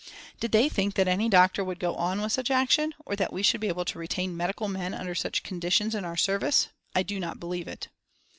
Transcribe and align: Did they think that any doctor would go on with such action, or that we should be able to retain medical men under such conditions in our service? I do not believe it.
Did 0.39 0.51
they 0.51 0.67
think 0.67 0.95
that 0.95 1.07
any 1.07 1.29
doctor 1.29 1.63
would 1.63 1.77
go 1.79 1.93
on 1.93 2.19
with 2.21 2.31
such 2.31 2.49
action, 2.49 2.95
or 3.05 3.15
that 3.17 3.31
we 3.31 3.43
should 3.43 3.61
be 3.61 3.67
able 3.67 3.85
to 3.85 3.99
retain 3.99 4.35
medical 4.35 4.67
men 4.67 4.95
under 4.95 5.13
such 5.13 5.43
conditions 5.43 5.93
in 5.93 6.05
our 6.05 6.17
service? 6.17 6.69
I 6.95 7.03
do 7.03 7.19
not 7.19 7.39
believe 7.39 7.67
it. 7.67 7.89